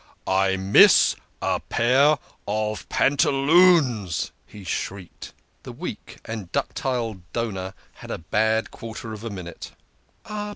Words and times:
"I 0.25 0.57
miss 0.57 1.15
a 1.43 1.59
pair 1.59 2.17
of 2.47 2.89
pan 2.89 3.17
ta 3.17 3.29
loons!" 3.29 4.31
he 4.47 4.63
shrieked. 4.63 5.31
The 5.61 5.71
weak 5.73 6.17
and 6.25 6.51
ductile 6.51 7.21
donor 7.33 7.75
had 7.93 8.09
a 8.09 8.17
bad 8.17 8.71
quarter 8.71 9.13
of 9.13 9.23
a 9.23 9.29
minute. 9.29 9.73